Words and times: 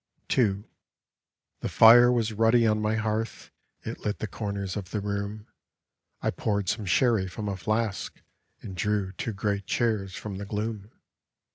A 0.31 0.35
BALLAD 0.35 0.49
II 0.55 0.63
The 1.59 1.69
fire 1.69 2.11
was 2.11 2.33
ruddy 2.33 2.65
on 2.65 2.81
my 2.81 2.95
hearth; 2.95 3.51
It 3.83 3.99
lit 3.99 4.17
the 4.17 4.25
corners 4.25 4.75
of 4.75 4.89
the 4.89 4.99
room. 4.99 5.45
I 6.23 6.31
poured 6.31 6.69
some 6.69 6.85
sherry 6.87 7.27
from 7.27 7.47
a 7.47 7.55
flask, 7.55 8.19
And 8.63 8.75
drew 8.75 9.11
two 9.11 9.33
great 9.33 9.67
chairs 9.67 10.15
from 10.15 10.39
the 10.39 10.45
gloom. 10.47 10.89